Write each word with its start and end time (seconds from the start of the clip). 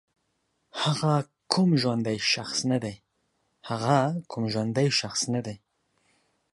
هغه 0.81 1.13
کوم 1.51 1.69
ژوندی 1.81 2.19
شخص 4.99 5.21
نه 5.35 5.39
دی 5.45 5.55